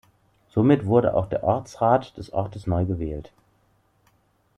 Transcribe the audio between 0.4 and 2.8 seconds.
Somit wurde auch der Ortsrat des Ortes